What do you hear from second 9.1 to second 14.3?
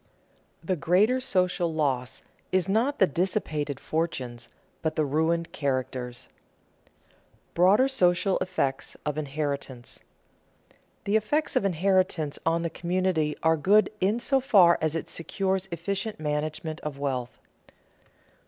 inheritance] The effects of inheritance on the community are good in